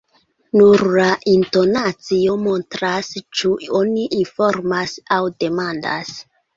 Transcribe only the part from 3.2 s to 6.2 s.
ĉu oni informas aŭ demandas.